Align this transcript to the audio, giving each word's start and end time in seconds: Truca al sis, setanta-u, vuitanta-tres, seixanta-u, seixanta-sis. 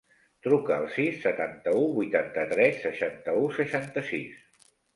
Truca 0.45 0.71
al 0.77 0.87
sis, 0.95 1.19
setanta-u, 1.25 1.83
vuitanta-tres, 1.99 2.81
seixanta-u, 2.89 3.47
seixanta-sis. 3.61 4.45